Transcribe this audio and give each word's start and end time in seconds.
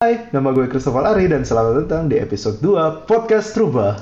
Hai, 0.00 0.32
nama 0.32 0.48
gue 0.56 0.64
Christopher 0.64 1.04
Ari 1.12 1.28
dan 1.28 1.44
selamat 1.44 1.84
datang 1.84 2.08
di 2.08 2.16
episode 2.16 2.56
2 2.64 3.04
Podcast 3.04 3.52
Truba. 3.52 4.00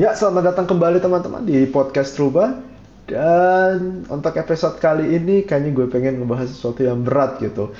Ya, 0.00 0.16
selamat 0.16 0.56
datang 0.56 0.64
kembali 0.64 1.04
teman-teman 1.04 1.44
di 1.44 1.68
Podcast 1.68 2.16
Truba. 2.16 2.56
Dan 3.04 4.08
untuk 4.08 4.32
episode 4.32 4.80
kali 4.80 5.12
ini 5.20 5.44
kayaknya 5.44 5.76
gue 5.76 5.92
pengen 5.92 6.24
ngebahas 6.24 6.48
sesuatu 6.48 6.80
yang 6.80 7.04
berat 7.04 7.36
gitu. 7.36 7.76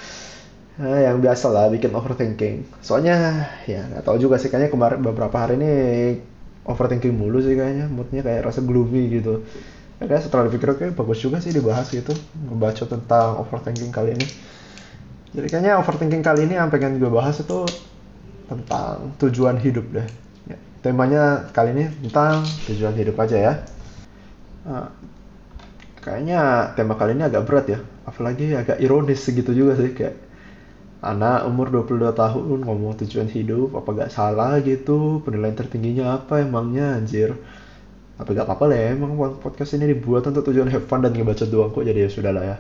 Nah, 0.77 1.01
yang 1.01 1.25
biasa 1.25 1.49
lah 1.49 1.73
bikin 1.73 1.97
overthinking. 1.97 2.69
Soalnya 2.85 3.49
ya 3.65 3.89
nggak 3.89 4.05
tahu 4.05 4.21
juga 4.21 4.37
sih 4.37 4.53
kayaknya 4.53 4.69
kemarin 4.69 5.01
beberapa 5.01 5.33
hari 5.41 5.57
ini 5.57 5.73
overthinking 6.69 7.17
mulu 7.17 7.41
sih 7.41 7.57
kayaknya. 7.57 7.89
Moodnya 7.89 8.21
kayak 8.21 8.53
rasa 8.53 8.61
gloomy 8.61 9.09
gitu 9.09 9.41
kayak 10.07 10.23
setelah 10.25 10.49
dipikir 10.49 10.73
kayak 10.77 10.95
bagus 10.97 11.19
juga 11.21 11.41
sih 11.41 11.53
dibahas 11.53 11.89
gitu 11.91 12.13
ngebaca 12.49 12.85
tentang 12.87 13.41
overthinking 13.41 13.93
kali 13.93 14.17
ini. 14.17 14.27
Jadi 15.35 15.47
kayaknya 15.51 15.81
overthinking 15.83 16.23
kali 16.23 16.47
ini 16.47 16.55
yang 16.57 16.71
pengen 16.71 17.03
gue 17.03 17.11
bahas 17.11 17.41
itu 17.43 17.67
tentang 18.47 19.13
tujuan 19.19 19.59
hidup 19.59 19.89
deh. 19.91 20.07
Ya, 20.47 20.59
temanya 20.85 21.51
kali 21.51 21.75
ini 21.75 21.85
tentang 22.09 22.45
tujuan 22.71 22.95
hidup 22.95 23.17
aja 23.19 23.37
ya. 23.37 23.53
Nah, 24.65 24.89
kayaknya 26.05 26.73
tema 26.77 26.95
kali 27.01 27.17
ini 27.17 27.25
agak 27.25 27.49
berat 27.49 27.67
ya 27.73 27.81
apalagi 28.05 28.53
agak 28.53 28.77
ironis 28.77 29.25
segitu 29.25 29.57
juga 29.57 29.81
sih 29.81 29.97
kayak 29.97 30.21
anak 31.01 31.49
umur 31.49 31.73
22 31.73 32.13
tahun 32.13 32.61
ngomong 32.65 33.01
tujuan 33.05 33.29
hidup 33.33 33.73
apa 33.77 33.89
gak 34.05 34.13
salah 34.13 34.61
gitu 34.61 35.25
penilaian 35.25 35.57
tertingginya 35.57 36.21
apa 36.21 36.45
emangnya 36.45 37.01
anjir 37.01 37.37
tapi 38.15 38.31
gak 38.39 38.47
apa-apa 38.47 38.65
lah 38.71 38.79
ya 38.79 38.89
emang 38.95 39.19
podcast 39.43 39.75
ini 39.75 39.91
dibuat 39.91 40.23
untuk 40.31 40.47
tujuan 40.47 40.71
have 40.71 40.87
fun 40.87 41.03
dan 41.03 41.11
ngebaca 41.11 41.43
doang 41.51 41.75
kok 41.75 41.83
jadi 41.83 42.07
ya 42.07 42.11
sudah 42.11 42.33
lah 42.33 42.45
ya. 42.47 42.57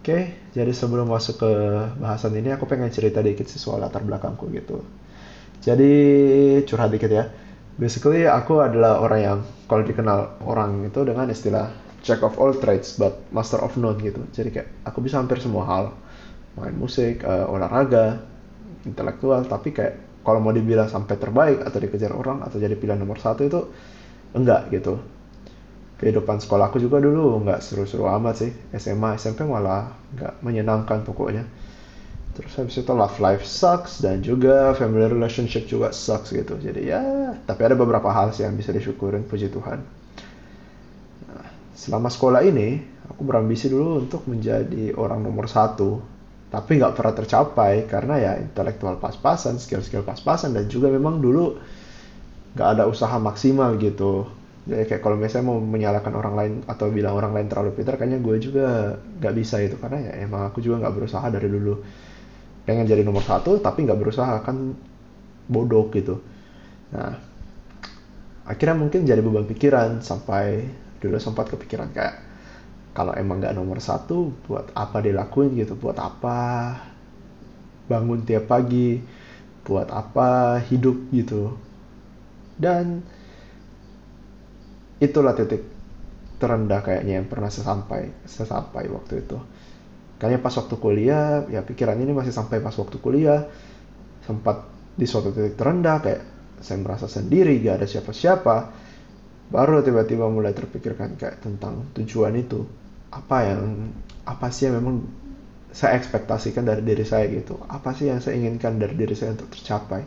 Oke 0.00 0.18
jadi 0.56 0.72
sebelum 0.72 1.06
masuk 1.12 1.44
ke 1.44 1.52
bahasan 2.00 2.32
ini 2.34 2.50
aku 2.50 2.64
pengen 2.64 2.88
cerita 2.88 3.20
dikit 3.20 3.44
sih 3.46 3.60
soal 3.60 3.84
latar 3.84 4.00
belakangku 4.00 4.48
gitu. 4.50 4.80
Jadi 5.60 5.92
curhat 6.64 6.88
dikit 6.90 7.12
ya. 7.12 7.28
Basically 7.76 8.24
aku 8.24 8.64
adalah 8.64 9.04
orang 9.04 9.20
yang 9.20 9.38
kalau 9.68 9.84
dikenal 9.84 10.40
orang 10.48 10.88
itu 10.88 11.04
dengan 11.04 11.28
istilah 11.28 11.68
jack 12.00 12.24
of 12.24 12.40
all 12.40 12.56
trades 12.56 12.96
but 12.96 13.20
master 13.28 13.60
of 13.60 13.76
none 13.76 14.00
gitu. 14.00 14.24
Jadi 14.32 14.48
kayak 14.48 14.68
aku 14.88 15.04
bisa 15.04 15.20
hampir 15.20 15.36
semua 15.44 15.68
hal. 15.68 15.84
Main 16.56 16.74
musik 16.74 17.22
uh, 17.22 17.46
olahraga 17.52 18.24
intelektual 18.88 19.44
tapi 19.44 19.76
kayak 19.76 20.09
kalau 20.30 20.38
mau 20.38 20.54
dibilang 20.54 20.86
sampai 20.86 21.18
terbaik 21.18 21.66
atau 21.66 21.82
dikejar 21.82 22.14
orang 22.14 22.46
atau 22.46 22.62
jadi 22.62 22.78
pilihan 22.78 23.02
nomor 23.02 23.18
satu 23.18 23.42
itu 23.42 23.60
enggak 24.30 24.70
gitu. 24.70 25.02
Kehidupan 25.98 26.38
sekolahku 26.38 26.78
juga 26.78 27.02
dulu 27.02 27.42
enggak 27.42 27.58
seru-seru 27.66 28.06
amat 28.06 28.46
sih. 28.46 28.54
SMA 28.78 29.18
SMP 29.18 29.42
malah 29.42 29.90
enggak 30.14 30.38
menyenangkan 30.46 31.02
pokoknya. 31.02 31.42
Terus 32.30 32.54
habis 32.62 32.78
itu 32.78 32.92
love 32.94 33.18
life 33.18 33.42
sucks 33.42 33.98
dan 33.98 34.22
juga 34.22 34.70
family 34.78 35.10
relationship 35.10 35.66
juga 35.66 35.90
sucks 35.90 36.30
gitu. 36.30 36.54
Jadi 36.62 36.86
ya 36.86 37.34
tapi 37.42 37.66
ada 37.66 37.74
beberapa 37.74 38.06
hal 38.14 38.30
sih 38.30 38.46
yang 38.46 38.54
bisa 38.54 38.70
disyukurin 38.70 39.26
puji 39.26 39.50
Tuhan. 39.50 39.82
Nah, 41.26 41.46
selama 41.74 42.06
sekolah 42.06 42.46
ini 42.46 42.78
aku 43.10 43.26
berambisi 43.26 43.66
dulu 43.66 44.06
untuk 44.06 44.22
menjadi 44.30 44.94
orang 44.94 45.26
nomor 45.26 45.50
satu 45.50 46.19
tapi 46.50 46.82
nggak 46.82 46.98
pernah 46.98 47.14
tercapai 47.14 47.86
karena 47.86 48.14
ya 48.18 48.32
intelektual 48.42 48.98
pas-pasan, 48.98 49.62
skill-skill 49.62 50.02
pas-pasan 50.02 50.50
dan 50.50 50.66
juga 50.66 50.90
memang 50.90 51.22
dulu 51.22 51.54
nggak 52.58 52.68
ada 52.74 52.84
usaha 52.90 53.14
maksimal 53.22 53.78
gitu. 53.78 54.26
Jadi 54.66 54.84
kayak 54.90 55.02
kalau 55.02 55.16
misalnya 55.16 55.46
mau 55.46 55.58
menyalahkan 55.62 56.12
orang 56.12 56.34
lain 56.36 56.52
atau 56.66 56.90
bilang 56.90 57.16
orang 57.16 57.32
lain 57.32 57.46
terlalu 57.48 57.70
pintar, 57.74 57.96
kayaknya 57.96 58.18
gue 58.18 58.36
juga 58.42 58.98
nggak 58.98 59.34
bisa 59.38 59.62
itu 59.62 59.78
karena 59.78 60.10
ya 60.10 60.12
emang 60.26 60.50
aku 60.50 60.58
juga 60.58 60.84
nggak 60.84 60.94
berusaha 60.94 61.26
dari 61.30 61.48
dulu 61.48 61.74
pengen 62.66 62.84
jadi 62.84 63.02
nomor 63.06 63.24
satu 63.24 63.56
tapi 63.62 63.86
nggak 63.86 63.98
berusaha 63.98 64.42
kan 64.42 64.74
bodoh 65.46 65.86
gitu. 65.94 66.18
Nah 66.90 67.14
akhirnya 68.50 68.74
mungkin 68.74 69.06
jadi 69.06 69.22
beban 69.22 69.46
pikiran 69.46 70.02
sampai 70.02 70.66
dulu 70.98 71.16
sempat 71.22 71.46
kepikiran 71.46 71.94
kayak 71.94 72.29
kalau 72.90 73.14
emang 73.14 73.38
nggak 73.38 73.54
nomor 73.54 73.78
satu 73.78 74.34
buat 74.46 74.74
apa 74.74 74.98
dilakuin 75.02 75.54
gitu? 75.54 75.78
Buat 75.78 75.98
apa 76.02 76.38
bangun 77.86 78.26
tiap 78.26 78.50
pagi? 78.50 78.98
Buat 79.62 79.94
apa 79.94 80.58
hidup 80.66 81.10
gitu? 81.14 81.54
Dan 82.58 83.00
itulah 85.00 85.32
titik 85.32 85.64
terendah 86.40 86.80
kayaknya 86.82 87.20
yang 87.22 87.28
pernah 87.28 87.48
sesampai 87.52 88.10
sesampai 88.26 88.90
waktu 88.90 89.22
itu. 89.22 89.38
Kayaknya 90.20 90.40
pas 90.44 90.54
waktu 90.58 90.74
kuliah 90.76 91.48
ya 91.48 91.64
pikiran 91.64 91.96
ini 91.96 92.12
masih 92.12 92.34
sampai 92.34 92.60
pas 92.60 92.74
waktu 92.76 92.96
kuliah 93.00 93.48
sempat 94.26 94.68
di 94.98 95.08
suatu 95.08 95.32
titik 95.32 95.56
terendah 95.56 95.96
kayak 96.04 96.22
saya 96.60 96.76
merasa 96.84 97.08
sendiri 97.08 97.56
gak 97.64 97.80
ada 97.80 97.86
siapa-siapa 97.88 98.56
baru 99.50 99.82
tiba-tiba 99.82 100.30
mulai 100.30 100.54
terpikirkan 100.54 101.18
kayak 101.18 101.42
tentang 101.42 101.90
tujuan 101.98 102.34
itu. 102.38 102.64
Apa 103.10 103.50
yang 103.50 103.90
apa 104.22 104.46
sih 104.54 104.70
yang 104.70 104.78
memang 104.78 105.02
saya 105.74 105.98
ekspektasikan 105.98 106.62
dari 106.62 106.82
diri 106.86 107.02
saya 107.02 107.26
gitu? 107.26 107.58
Apa 107.66 107.94
sih 107.94 108.10
yang 108.10 108.22
saya 108.22 108.38
inginkan 108.38 108.78
dari 108.78 108.94
diri 108.94 109.14
saya 109.18 109.34
untuk 109.34 109.50
tercapai? 109.50 110.06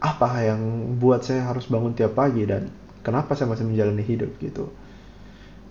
Apa 0.00 0.30
yang 0.46 0.94
buat 0.96 1.26
saya 1.26 1.50
harus 1.50 1.66
bangun 1.66 1.92
tiap 1.92 2.14
pagi 2.14 2.46
dan 2.46 2.70
kenapa 3.02 3.34
saya 3.34 3.50
masih 3.50 3.66
menjalani 3.66 4.06
hidup 4.06 4.30
gitu? 4.38 4.70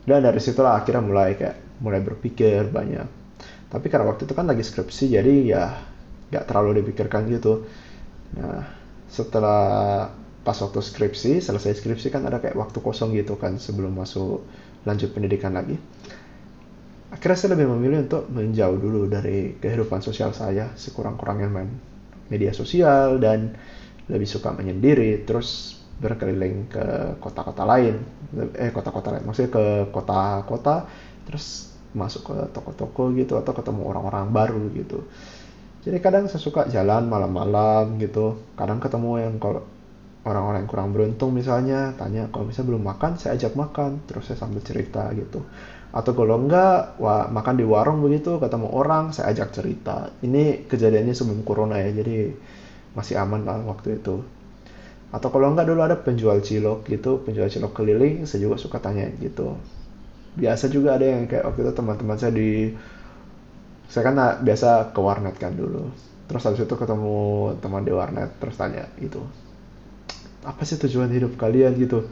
Dan 0.04 0.28
dari 0.28 0.40
situlah 0.44 0.80
akhirnya 0.80 1.04
mulai 1.04 1.40
kayak 1.40 1.80
mulai 1.80 2.04
berpikir 2.04 2.68
banyak. 2.72 3.08
Tapi 3.72 3.86
karena 3.88 4.12
waktu 4.12 4.28
itu 4.28 4.34
kan 4.36 4.46
lagi 4.50 4.64
skripsi 4.66 5.16
jadi 5.16 5.34
ya 5.48 5.64
nggak 6.30 6.46
terlalu 6.46 6.84
dipikirkan 6.84 7.30
gitu. 7.32 7.64
Nah 8.36 8.68
setelah 9.10 10.08
pas 10.50 10.58
waktu 10.58 10.82
skripsi 10.82 11.46
selesai 11.46 11.78
skripsi 11.78 12.10
kan 12.10 12.26
ada 12.26 12.42
kayak 12.42 12.58
waktu 12.58 12.82
kosong 12.82 13.14
gitu 13.14 13.38
kan 13.38 13.62
sebelum 13.62 13.94
masuk 13.94 14.42
lanjut 14.82 15.14
pendidikan 15.14 15.54
lagi. 15.54 15.78
Akhirnya 17.14 17.38
saya 17.38 17.54
lebih 17.54 17.70
memilih 17.70 18.10
untuk 18.10 18.26
menjauh 18.34 18.82
dulu 18.82 19.06
dari 19.06 19.54
kehidupan 19.62 20.02
sosial 20.02 20.34
saya 20.34 20.74
sekurang-kurangnya 20.74 21.54
main 21.54 21.70
media 22.34 22.50
sosial 22.50 23.22
dan 23.22 23.54
lebih 24.10 24.26
suka 24.26 24.50
menyendiri 24.50 25.22
terus 25.22 25.78
berkeliling 26.02 26.66
ke 26.66 26.86
kota-kota 27.22 27.70
lain 27.70 28.02
eh 28.58 28.74
kota-kota 28.74 29.14
lain 29.14 29.30
maksudnya 29.30 29.54
ke 29.54 29.66
kota-kota 29.94 30.90
terus 31.30 31.78
masuk 31.94 32.26
ke 32.26 32.38
toko-toko 32.58 33.14
gitu 33.14 33.38
atau 33.38 33.54
ketemu 33.54 33.86
orang-orang 33.86 34.34
baru 34.34 34.66
gitu. 34.74 35.06
Jadi 35.86 35.98
kadang 36.02 36.26
saya 36.26 36.42
suka 36.42 36.66
jalan 36.74 37.06
malam-malam 37.06 38.02
gitu 38.02 38.34
kadang 38.58 38.82
ketemu 38.82 39.30
yang 39.30 39.38
kalau 39.38 39.62
orang-orang 40.30 40.64
yang 40.64 40.70
kurang 40.70 40.90
beruntung 40.94 41.34
misalnya 41.34 41.98
tanya 41.98 42.30
kalau 42.30 42.46
misalnya 42.48 42.70
belum 42.78 42.84
makan 42.86 43.12
saya 43.18 43.36
ajak 43.36 43.54
makan. 43.58 44.06
Terus 44.06 44.30
saya 44.30 44.38
sambil 44.38 44.62
cerita 44.62 45.10
gitu. 45.18 45.42
Atau 45.90 46.14
kalau 46.14 46.38
enggak 46.38 47.02
wah, 47.02 47.26
makan 47.34 47.58
di 47.58 47.66
warung 47.66 48.06
begitu 48.06 48.38
ketemu 48.38 48.70
orang 48.70 49.10
saya 49.10 49.34
ajak 49.34 49.50
cerita. 49.58 50.14
Ini 50.22 50.70
kejadiannya 50.70 51.18
sebelum 51.18 51.42
corona 51.42 51.82
ya 51.82 51.90
jadi 51.90 52.30
masih 52.94 53.18
aman 53.18 53.42
lah 53.44 53.58
waktu 53.66 53.98
itu. 53.98 54.22
Atau 55.10 55.34
kalau 55.34 55.50
enggak 55.50 55.66
dulu 55.66 55.82
ada 55.82 55.98
penjual 55.98 56.38
cilok 56.46 56.86
gitu 56.86 57.26
penjual 57.26 57.50
cilok 57.50 57.74
keliling 57.74 58.30
saya 58.30 58.46
juga 58.46 58.62
suka 58.62 58.78
tanya 58.78 59.10
gitu. 59.18 59.58
Biasa 60.38 60.70
juga 60.70 60.96
ada 61.02 61.10
yang 61.10 61.26
kayak 61.26 61.44
waktu 61.50 61.60
itu 61.66 61.74
teman-teman 61.74 62.18
saya 62.22 62.32
di 62.32 62.72
saya 63.90 64.04
kan 64.06 64.16
biasa 64.46 64.94
ke 64.94 65.00
warnet 65.02 65.36
kan 65.42 65.58
dulu. 65.58 65.90
Terus 66.30 66.46
habis 66.46 66.62
itu 66.62 66.76
ketemu 66.78 67.18
teman 67.58 67.82
di 67.82 67.90
warnet 67.90 68.30
terus 68.38 68.54
tanya 68.54 68.86
gitu 69.02 69.26
apa 70.50 70.62
sih 70.66 70.82
tujuan 70.82 71.14
hidup 71.14 71.38
kalian? 71.38 71.78
gitu. 71.78 72.10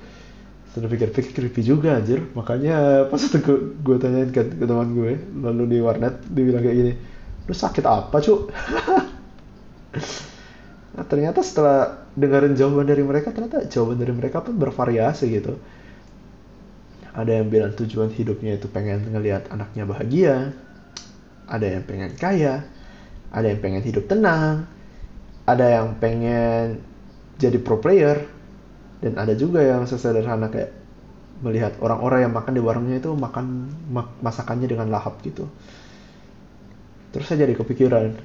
Sudah 0.77 0.85
pikir-pikir 0.93 1.33
creepy 1.33 1.65
juga 1.65 1.97
anjir. 1.97 2.21
Makanya 2.37 3.09
pas 3.09 3.17
itu 3.17 3.41
gue, 3.41 3.57
gue 3.81 3.97
tanyain 3.97 4.29
ke, 4.29 4.45
ke 4.45 4.65
teman 4.69 4.93
gue 4.93 5.17
lalu 5.41 5.63
di 5.73 5.77
warnet 5.81 6.21
dia 6.29 6.43
bilang 6.45 6.61
kayak 6.61 6.77
gini 6.77 6.93
lu 7.47 7.55
sakit 7.55 7.85
apa 7.87 8.19
cu 8.19 8.51
nah 10.99 11.05
ternyata 11.07 11.39
setelah 11.39 12.03
dengerin 12.17 12.59
jawaban 12.59 12.89
dari 12.89 13.07
mereka 13.07 13.31
ternyata 13.31 13.63
jawaban 13.71 13.97
dari 14.01 14.11
mereka 14.11 14.43
pun 14.43 14.59
bervariasi 14.59 15.25
gitu. 15.31 15.55
Ada 17.17 17.41
yang 17.41 17.49
bilang 17.49 17.73
tujuan 17.73 18.13
hidupnya 18.13 18.61
itu 18.61 18.69
pengen 18.69 19.09
ngelihat 19.09 19.49
anaknya 19.49 19.89
bahagia 19.89 20.53
ada 21.49 21.65
yang 21.65 21.83
pengen 21.87 22.13
kaya 22.13 22.67
ada 23.33 23.47
yang 23.47 23.57
pengen 23.63 23.81
hidup 23.81 24.05
tenang 24.05 24.67
ada 25.47 25.65
yang 25.65 25.95
pengen 25.97 26.83
jadi 27.37 27.57
pro 27.61 27.77
player. 27.79 28.25
Dan 28.97 29.13
ada 29.13 29.37
juga 29.37 29.61
yang 29.61 29.85
sesederhana 29.85 30.49
kayak 30.49 30.73
melihat 31.45 31.77
orang-orang 31.85 32.25
yang 32.25 32.33
makan 32.33 32.53
di 32.57 32.61
warungnya 32.61 32.97
itu 32.97 33.13
makan 33.13 33.69
mak 33.93 34.09
masakannya 34.25 34.65
dengan 34.65 34.89
lahap 34.89 35.21
gitu. 35.21 35.45
Terus 37.13 37.25
saya 37.29 37.45
jadi 37.45 37.53
kepikiran 37.53 38.17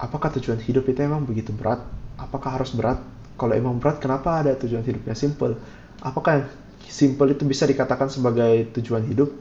apakah 0.00 0.32
tujuan 0.40 0.60
hidup 0.60 0.88
itu 0.88 1.00
emang 1.04 1.24
begitu 1.28 1.52
berat? 1.52 1.84
Apakah 2.16 2.60
harus 2.60 2.72
berat? 2.72 3.00
Kalau 3.36 3.56
emang 3.56 3.80
berat 3.80 4.00
kenapa 4.00 4.40
ada 4.40 4.52
tujuan 4.56 4.84
hidupnya 4.84 5.16
simple? 5.16 5.56
Apakah 6.00 6.44
simple 6.84 7.32
itu 7.32 7.44
bisa 7.48 7.64
dikatakan 7.64 8.08
sebagai 8.12 8.68
tujuan 8.76 9.04
hidup? 9.08 9.32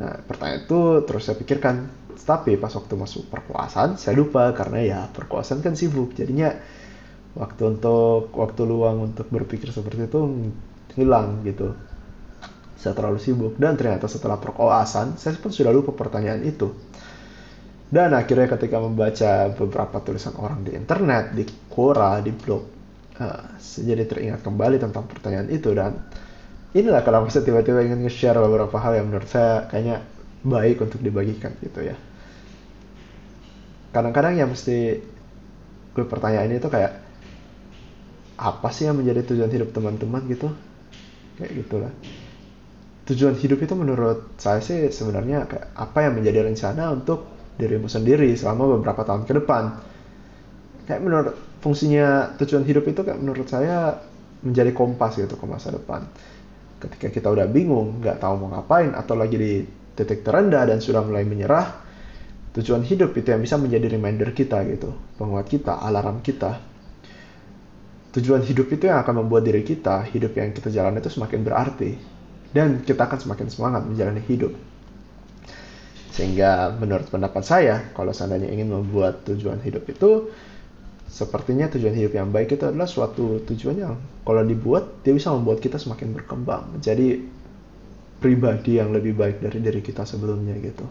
Nah, 0.00 0.16
pertanyaan 0.24 0.64
itu 0.64 0.80
terus 1.04 1.28
saya 1.28 1.36
pikirkan. 1.36 1.88
Tapi 2.24 2.56
pas 2.60 2.70
waktu 2.70 2.94
masuk 2.94 3.28
perkuasaan, 3.32 3.96
saya 3.96 4.14
lupa 4.16 4.52
karena 4.52 4.78
ya 4.80 5.00
perkuasaan 5.10 5.64
kan 5.64 5.74
sibuk. 5.74 6.12
Jadinya 6.14 6.52
waktu 7.38 7.62
untuk 7.78 8.34
waktu 8.34 8.62
luang 8.66 9.12
untuk 9.12 9.26
berpikir 9.30 9.70
seperti 9.70 10.10
itu 10.10 10.20
hilang 10.98 11.42
gitu. 11.46 11.74
Saya 12.80 12.96
terlalu 12.96 13.20
sibuk 13.20 13.60
dan 13.60 13.76
ternyata 13.76 14.08
setelah 14.08 14.40
perkuasaan, 14.40 15.20
saya 15.20 15.36
pun 15.36 15.52
sudah 15.52 15.68
lupa 15.70 15.92
pertanyaan 15.92 16.40
itu. 16.42 16.72
Dan 17.90 18.14
akhirnya 18.14 18.46
ketika 18.46 18.78
membaca 18.78 19.50
beberapa 19.50 19.98
tulisan 20.00 20.38
orang 20.38 20.62
di 20.62 20.78
internet, 20.78 21.34
di 21.34 21.42
Quora, 21.66 22.22
di 22.22 22.30
blog, 22.30 22.62
uh, 23.18 23.58
jadi 23.58 24.06
teringat 24.06 24.46
kembali 24.46 24.78
tentang 24.78 25.10
pertanyaan 25.10 25.50
itu 25.50 25.74
dan 25.74 25.98
inilah 26.70 27.02
kalau 27.02 27.26
saya 27.26 27.42
tiba-tiba 27.42 27.82
ingin 27.82 28.06
nge-share 28.06 28.38
beberapa 28.38 28.78
hal 28.78 28.94
yang 29.02 29.10
menurut 29.10 29.26
saya 29.26 29.66
kayaknya 29.68 30.06
baik 30.46 30.80
untuk 30.80 31.02
dibagikan 31.02 31.52
gitu 31.60 31.84
ya. 31.84 31.98
Kadang-kadang 33.90 34.38
yang 34.38 34.48
mesti 34.50 35.02
gue 35.90 36.04
pertanyaan 36.06 36.50
itu 36.54 36.70
kayak 36.70 36.92
apa 38.40 38.68
sih 38.72 38.88
yang 38.88 38.96
menjadi 38.96 39.26
tujuan 39.34 39.50
hidup 39.50 39.74
teman-teman 39.74 40.22
gitu? 40.30 40.48
Kayak 41.36 41.52
gitulah. 41.66 41.92
Tujuan 43.10 43.34
hidup 43.34 43.58
itu 43.58 43.74
menurut 43.74 44.38
saya 44.38 44.62
sih 44.62 44.86
sebenarnya 44.88 45.50
kayak 45.50 45.66
apa 45.74 45.98
yang 46.06 46.14
menjadi 46.14 46.46
rencana 46.46 46.94
untuk 46.94 47.26
dirimu 47.58 47.90
sendiri 47.90 48.30
selama 48.38 48.78
beberapa 48.78 49.02
tahun 49.02 49.26
ke 49.26 49.32
depan. 49.42 49.64
Kayak 50.86 51.00
menurut 51.02 51.34
fungsinya 51.60 52.38
tujuan 52.38 52.62
hidup 52.62 52.86
itu 52.86 53.00
kayak 53.02 53.18
menurut 53.18 53.50
saya 53.50 53.98
menjadi 54.40 54.72
kompas 54.72 55.18
gitu 55.18 55.34
ke 55.36 55.44
masa 55.44 55.74
depan 55.74 56.06
ketika 56.80 57.12
kita 57.12 57.28
udah 57.28 57.46
bingung, 57.46 58.00
nggak 58.00 58.18
tahu 58.18 58.40
mau 58.40 58.48
ngapain, 58.56 58.96
atau 58.96 59.14
lagi 59.14 59.36
di 59.36 59.52
titik 59.94 60.24
terendah 60.24 60.64
dan 60.64 60.80
sudah 60.80 61.04
mulai 61.04 61.28
menyerah, 61.28 61.84
tujuan 62.58 62.82
hidup 62.82 63.14
itu 63.14 63.30
yang 63.30 63.42
bisa 63.42 63.54
menjadi 63.54 63.86
reminder 63.94 64.34
kita 64.34 64.66
gitu, 64.66 64.90
penguat 65.14 65.46
kita, 65.46 65.78
alarm 65.78 66.18
kita. 66.24 66.58
Tujuan 68.10 68.42
hidup 68.42 68.66
itu 68.74 68.90
yang 68.90 68.98
akan 69.06 69.22
membuat 69.22 69.46
diri 69.46 69.62
kita, 69.62 70.02
hidup 70.10 70.34
yang 70.34 70.50
kita 70.50 70.66
jalani 70.66 70.98
itu 70.98 71.14
semakin 71.14 71.46
berarti. 71.46 71.94
Dan 72.50 72.82
kita 72.82 73.06
akan 73.06 73.18
semakin 73.22 73.46
semangat 73.46 73.86
menjalani 73.86 74.18
hidup. 74.26 74.50
Sehingga 76.10 76.74
menurut 76.74 77.06
pendapat 77.06 77.46
saya, 77.46 77.94
kalau 77.94 78.10
seandainya 78.10 78.50
ingin 78.50 78.74
membuat 78.74 79.22
tujuan 79.30 79.62
hidup 79.62 79.86
itu, 79.86 80.34
sepertinya 81.06 81.70
tujuan 81.70 81.94
hidup 81.94 82.18
yang 82.18 82.34
baik 82.34 82.58
itu 82.58 82.66
adalah 82.66 82.86
suatu 82.86 83.42
tujuan 83.46 83.76
yang 83.78 83.94
kalau 84.22 84.46
dibuat 84.46 85.02
dia 85.02 85.10
bisa 85.10 85.34
membuat 85.34 85.58
kita 85.58 85.74
semakin 85.74 86.14
berkembang 86.14 86.70
menjadi 86.78 87.18
pribadi 88.22 88.78
yang 88.78 88.94
lebih 88.94 89.18
baik 89.18 89.42
dari 89.42 89.58
diri 89.58 89.82
kita 89.82 90.06
sebelumnya 90.06 90.54
gitu. 90.62 90.86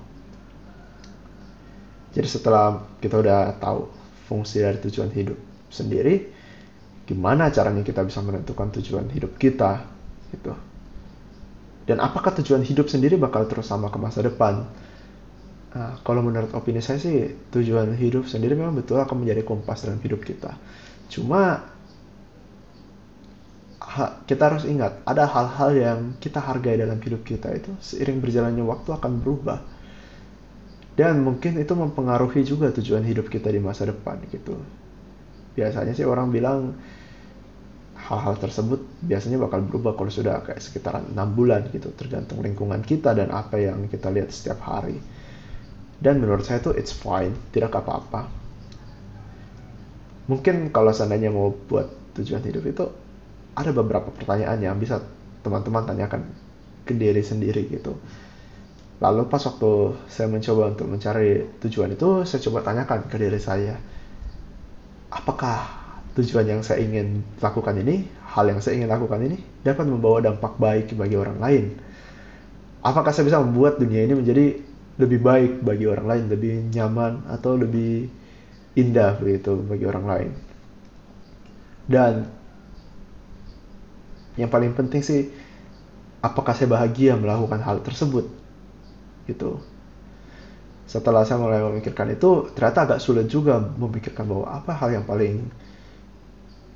Jadi 2.09 2.27
setelah 2.27 2.81
kita 2.99 3.21
udah 3.21 3.57
tahu 3.61 3.89
fungsi 4.25 4.61
dari 4.61 4.77
tujuan 4.81 5.09
hidup 5.13 5.37
sendiri, 5.69 6.29
gimana 7.05 7.49
caranya 7.53 7.81
kita 7.85 8.05
bisa 8.05 8.21
menentukan 8.21 8.69
tujuan 8.81 9.09
hidup 9.13 9.37
kita 9.37 9.85
gitu. 10.33 10.53
Dan 11.89 11.97
apakah 12.01 12.37
tujuan 12.37 12.61
hidup 12.61 12.85
sendiri 12.85 13.17
bakal 13.17 13.49
terus 13.49 13.65
sama 13.65 13.89
ke 13.89 13.97
masa 13.97 14.21
depan? 14.21 14.61
Nah, 15.69 16.01
kalau 16.01 16.25
menurut 16.25 16.49
opini 16.53 16.81
saya 16.81 16.97
sih 16.97 17.29
tujuan 17.53 17.93
hidup 17.97 18.25
sendiri 18.25 18.57
memang 18.57 18.77
betul 18.77 18.97
akan 18.97 19.25
menjadi 19.25 19.45
kompas 19.45 19.85
dalam 19.85 20.01
hidup 20.01 20.21
kita. 20.21 20.53
Cuma 21.09 21.65
kita 24.29 24.53
harus 24.53 24.69
ingat 24.69 25.01
ada 25.01 25.25
hal-hal 25.25 25.69
yang 25.73 25.99
kita 26.21 26.37
hargai 26.37 26.77
dalam 26.77 27.01
hidup 27.01 27.25
kita 27.25 27.49
itu 27.57 27.73
seiring 27.81 28.21
berjalannya 28.21 28.61
waktu 28.61 28.89
akan 28.93 29.11
berubah. 29.17 29.59
Dan 30.99 31.23
mungkin 31.23 31.55
itu 31.55 31.71
mempengaruhi 31.71 32.43
juga 32.43 32.75
tujuan 32.75 33.07
hidup 33.07 33.31
kita 33.31 33.47
di 33.47 33.63
masa 33.63 33.87
depan 33.87 34.19
gitu. 34.27 34.59
Biasanya 35.55 35.95
sih 35.95 36.03
orang 36.03 36.27
bilang 36.27 36.75
hal-hal 37.95 38.35
tersebut 38.35 38.83
biasanya 39.07 39.39
bakal 39.39 39.63
berubah 39.63 39.95
kalau 39.95 40.11
sudah 40.11 40.43
kayak 40.43 40.59
sekitaran 40.59 41.07
6 41.15 41.39
bulan 41.39 41.71
gitu. 41.71 41.95
Tergantung 41.95 42.43
lingkungan 42.43 42.83
kita 42.83 43.15
dan 43.15 43.31
apa 43.31 43.55
yang 43.63 43.87
kita 43.87 44.11
lihat 44.11 44.27
setiap 44.27 44.59
hari. 44.59 44.99
Dan 46.03 46.19
menurut 46.19 46.43
saya 46.43 46.59
itu 46.59 46.75
it's 46.75 46.91
fine 46.91 47.31
tidak 47.55 47.79
apa-apa. 47.79 48.27
Mungkin 50.27 50.75
kalau 50.75 50.91
seandainya 50.91 51.31
mau 51.31 51.55
buat 51.71 51.87
tujuan 52.19 52.43
hidup 52.43 52.67
itu 52.67 52.85
ada 53.55 53.71
beberapa 53.71 54.11
pertanyaan 54.11 54.59
yang 54.59 54.75
bisa 54.75 54.99
teman-teman 55.47 55.87
tanyakan 55.87 56.27
ke 56.83 56.91
diri 56.91 57.23
sendiri 57.23 57.71
gitu 57.71 57.95
lalu 58.99 59.31
pas 59.31 59.39
waktu 59.39 59.71
saya 60.11 60.27
mencoba 60.27 60.75
untuk 60.75 60.87
mencari 60.91 61.47
tujuan 61.63 61.95
itu 61.95 62.27
saya 62.27 62.39
coba 62.47 62.59
tanyakan 62.67 62.99
ke 63.07 63.15
diri 63.15 63.39
saya 63.39 63.79
apakah 65.09 65.79
tujuan 66.19 66.45
yang 66.45 66.61
saya 66.61 66.83
ingin 66.83 67.23
lakukan 67.39 67.79
ini 67.79 68.03
hal 68.27 68.45
yang 68.51 68.59
saya 68.59 68.75
ingin 68.75 68.91
lakukan 68.91 69.23
ini 69.23 69.39
dapat 69.63 69.87
membawa 69.87 70.19
dampak 70.19 70.59
baik 70.59 70.91
bagi 70.99 71.15
orang 71.15 71.39
lain 71.39 71.79
apakah 72.83 73.11
saya 73.15 73.27
bisa 73.27 73.39
membuat 73.39 73.79
dunia 73.79 74.03
ini 74.03 74.13
menjadi 74.15 74.45
lebih 74.99 75.19
baik 75.23 75.51
bagi 75.63 75.87
orang 75.87 76.05
lain, 76.05 76.23
lebih 76.27 76.53
nyaman 76.75 77.23
atau 77.31 77.55
lebih 77.55 78.11
indah 78.75 79.15
begitu 79.15 79.55
bagi 79.63 79.87
orang 79.87 80.05
lain. 80.05 80.31
Dan 81.87 82.27
yang 84.35 84.51
paling 84.51 84.75
penting 84.75 84.99
sih 84.99 85.31
apakah 86.19 86.51
saya 86.51 86.67
bahagia 86.67 87.15
melakukan 87.15 87.63
hal 87.63 87.79
tersebut 87.79 88.27
gitu. 89.29 89.61
Setelah 90.89 91.21
saya 91.21 91.37
mulai 91.37 91.61
memikirkan 91.61 92.09
itu, 92.09 92.49
ternyata 92.57 92.89
agak 92.89 92.99
sulit 92.99 93.29
juga 93.29 93.61
memikirkan 93.61 94.25
bahwa 94.25 94.49
apa 94.49 94.73
hal 94.73 94.89
yang 94.97 95.05
paling 95.05 95.45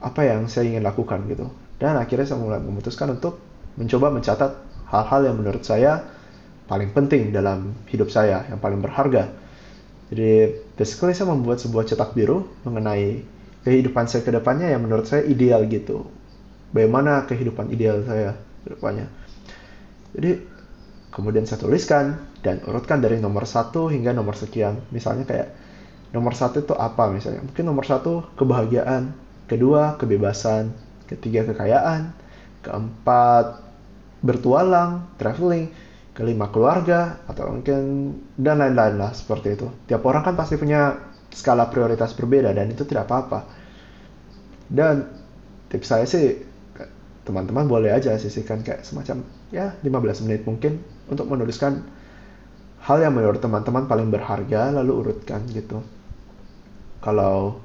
apa 0.05 0.21
yang 0.21 0.45
saya 0.45 0.69
ingin 0.69 0.85
lakukan 0.85 1.25
gitu. 1.25 1.49
Dan 1.81 1.97
akhirnya 1.97 2.29
saya 2.29 2.37
mulai 2.37 2.61
memutuskan 2.61 3.17
untuk 3.17 3.41
mencoba 3.73 4.13
mencatat 4.13 4.51
hal-hal 4.93 5.21
yang 5.25 5.35
menurut 5.41 5.65
saya 5.65 6.05
paling 6.69 6.93
penting 6.93 7.33
dalam 7.33 7.73
hidup 7.89 8.13
saya, 8.13 8.45
yang 8.47 8.61
paling 8.61 8.79
berharga. 8.79 9.33
Jadi, 10.13 10.61
basically 10.77 11.17
saya 11.17 11.33
membuat 11.33 11.57
sebuah 11.57 11.89
cetak 11.89 12.13
biru 12.13 12.45
mengenai 12.63 13.25
kehidupan 13.65 14.05
saya 14.05 14.21
ke 14.21 14.29
depannya 14.29 14.69
yang 14.69 14.85
menurut 14.85 15.09
saya 15.09 15.25
ideal 15.25 15.65
gitu. 15.65 16.05
Bagaimana 16.69 17.25
kehidupan 17.25 17.73
ideal 17.73 18.05
saya 18.05 18.37
ke 18.61 18.77
depannya. 18.77 19.09
Jadi, 20.13 20.45
kemudian 21.09 21.49
saya 21.49 21.65
tuliskan 21.65 22.21
dan 22.43 22.59
urutkan 22.67 22.99
dari 22.99 23.17
nomor 23.17 23.47
satu 23.47 23.87
hingga 23.87 24.11
nomor 24.11 24.35
sekian. 24.35 24.83
Misalnya 24.91 25.23
kayak 25.23 25.49
nomor 26.11 26.35
satu 26.35 26.61
itu 26.61 26.75
apa 26.75 27.09
misalnya? 27.09 27.41
Mungkin 27.41 27.63
nomor 27.63 27.87
satu 27.87 28.27
kebahagiaan, 28.35 29.15
kedua 29.47 29.95
kebebasan, 29.95 30.75
ketiga 31.07 31.47
kekayaan, 31.47 32.11
keempat 32.61 33.63
bertualang, 34.19 35.07
traveling, 35.15 35.71
kelima 36.13 36.51
keluarga 36.51 37.23
atau 37.25 37.49
mungkin 37.49 38.13
dan 38.37 38.59
lain-lain 38.59 38.99
lah 38.99 39.11
seperti 39.15 39.55
itu. 39.55 39.67
Tiap 39.89 40.03
orang 40.03 40.21
kan 40.27 40.35
pasti 40.35 40.59
punya 40.59 40.99
skala 41.33 41.71
prioritas 41.71 42.13
berbeda 42.13 42.53
dan 42.53 42.69
itu 42.69 42.83
tidak 42.85 43.09
apa-apa. 43.09 43.47
Dan 44.67 45.07
tips 45.71 45.89
saya 45.89 46.05
sih 46.05 46.53
teman-teman 47.23 47.65
boleh 47.71 47.95
aja 47.95 48.19
sisihkan 48.19 48.61
kayak 48.67 48.83
semacam 48.83 49.23
ya 49.47 49.71
15 49.79 50.27
menit 50.27 50.43
mungkin 50.43 50.83
untuk 51.07 51.23
menuliskan 51.31 51.87
hal 52.83 52.97
yang 52.99 53.15
menurut 53.15 53.39
teman-teman 53.39 53.87
paling 53.87 54.11
berharga 54.11 54.75
lalu 54.75 54.91
urutkan 54.91 55.43
gitu. 55.47 55.79
Kalau 56.99 57.59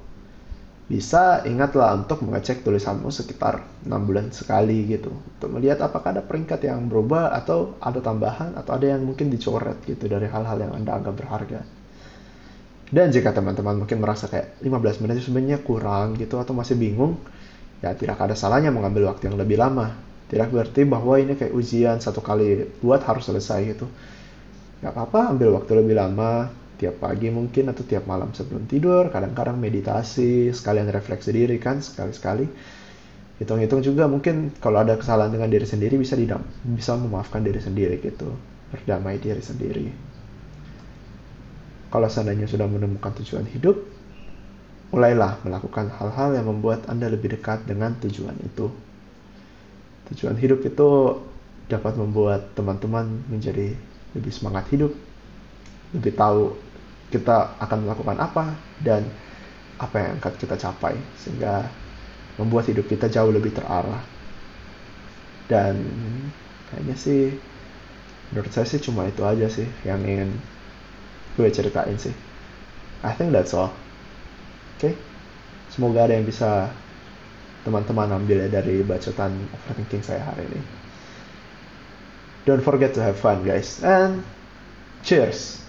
bisa 0.89 1.45
ingatlah 1.45 1.93
untuk 2.01 2.25
mengecek 2.25 2.65
tulisanmu 2.65 3.13
sekitar 3.13 3.61
6 3.85 3.93
bulan 4.09 4.33
sekali 4.33 4.89
gitu 4.89 5.13
untuk 5.13 5.53
melihat 5.53 5.85
apakah 5.85 6.17
ada 6.17 6.25
peringkat 6.25 6.65
yang 6.65 6.89
berubah 6.89 7.37
atau 7.37 7.77
ada 7.85 8.01
tambahan 8.01 8.57
atau 8.57 8.73
ada 8.73 8.97
yang 8.97 9.05
mungkin 9.05 9.29
dicoret 9.29 9.85
gitu 9.85 10.09
dari 10.09 10.25
hal-hal 10.25 10.57
yang 10.57 10.73
Anda 10.73 10.97
anggap 10.97 11.15
berharga. 11.21 11.61
Dan 12.89 13.13
jika 13.13 13.37
teman-teman 13.37 13.85
mungkin 13.85 14.01
merasa 14.01 14.33
kayak 14.33 14.65
15 14.65 15.05
menit 15.05 15.21
sebenarnya 15.21 15.61
kurang 15.61 16.17
gitu 16.17 16.41
atau 16.41 16.57
masih 16.57 16.81
bingung, 16.81 17.21
ya 17.85 17.93
tidak 17.93 18.17
ada 18.17 18.33
salahnya 18.33 18.73
mengambil 18.73 19.13
waktu 19.13 19.29
yang 19.29 19.37
lebih 19.37 19.61
lama. 19.61 19.93
Tidak 20.33 20.49
berarti 20.49 20.89
bahwa 20.89 21.21
ini 21.21 21.37
kayak 21.37 21.53
ujian 21.53 22.01
satu 22.01 22.25
kali 22.25 22.65
buat 22.81 23.05
harus 23.05 23.29
selesai 23.29 23.77
gitu. 23.77 23.85
Gak 24.79 24.95
apa-apa 24.95 25.35
ambil 25.35 25.59
waktu 25.59 25.75
lebih 25.75 25.99
lama, 25.99 26.47
tiap 26.79 27.03
pagi 27.03 27.29
mungkin 27.35 27.75
atau 27.75 27.83
tiap 27.83 28.07
malam 28.07 28.31
sebelum 28.31 28.71
tidur 28.71 29.11
kadang-kadang 29.11 29.59
meditasi 29.59 30.55
sekalian 30.55 30.87
refleksi 30.89 31.35
diri 31.35 31.59
kan 31.59 31.83
sekali-sekali. 31.83 32.47
Hitung-hitung 33.43 33.83
juga 33.83 34.07
mungkin 34.07 34.55
kalau 34.59 34.83
ada 34.83 34.99
kesalahan 34.99 35.31
dengan 35.31 35.51
diri 35.51 35.67
sendiri 35.67 35.95
bisa 35.95 36.19
didam 36.19 36.43
bisa 36.75 36.99
memaafkan 36.99 37.43
diri 37.43 37.63
sendiri 37.63 37.99
gitu 38.03 38.31
berdamai 38.71 39.19
diri 39.19 39.43
sendiri. 39.43 39.87
Kalau 41.89 42.07
seandainya 42.11 42.47
sudah 42.47 42.67
menemukan 42.67 43.15
tujuan 43.23 43.47
hidup 43.51 43.79
mulailah 44.91 45.39
melakukan 45.45 45.93
hal-hal 46.01 46.35
yang 46.35 46.47
membuat 46.49 46.89
anda 46.89 47.11
lebih 47.11 47.35
dekat 47.35 47.67
dengan 47.67 47.95
tujuan 48.03 48.35
itu. 48.43 48.71
Tujuan 50.13 50.37
hidup 50.41 50.65
itu 50.65 51.21
dapat 51.69 51.95
membuat 52.01 52.57
teman-teman 52.57 53.23
menjadi 53.29 53.77
lebih 54.17 54.33
semangat 54.33 54.69
hidup, 54.73 54.93
lebih 55.93 56.13
tahu 56.17 56.57
kita 57.09 57.57
akan 57.61 57.89
melakukan 57.89 58.17
apa 58.21 58.45
dan 58.85 59.09
apa 59.81 59.97
yang 59.97 60.13
akan 60.21 60.33
kita 60.37 60.57
capai 60.61 60.95
sehingga 61.17 61.65
membuat 62.37 62.69
hidup 62.69 62.87
kita 62.87 63.09
jauh 63.09 63.33
lebih 63.33 63.53
terarah. 63.57 64.05
Dan 65.49 65.81
kayaknya 66.69 66.97
sih 66.97 67.33
menurut 68.29 68.53
saya 68.53 68.69
sih 68.69 68.81
cuma 68.85 69.09
itu 69.09 69.25
aja 69.25 69.49
sih 69.49 69.65
yang 69.89 70.05
ingin 70.05 70.37
gue 71.39 71.49
ceritain 71.49 71.97
sih. 71.97 72.13
I 73.01 73.15
think 73.15 73.33
that's 73.33 73.55
all. 73.55 73.73
Oke, 74.79 74.93
okay? 74.93 74.95
semoga 75.71 76.07
ada 76.07 76.15
yang 76.15 76.27
bisa 76.27 76.71
teman-teman 77.67 78.11
ambil 78.15 78.47
dari 78.47 78.83
bacotan 78.87 79.35
overthinking 79.55 80.03
saya 80.03 80.23
hari 80.23 80.47
ini. 80.51 80.61
Don't 82.49 82.63
forget 82.63 82.95
to 82.95 83.03
have 83.03 83.21
fun 83.21 83.45
guys 83.45 83.85
and 83.85 84.25
cheers. 85.03 85.61